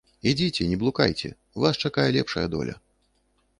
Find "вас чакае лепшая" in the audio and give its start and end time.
1.65-2.47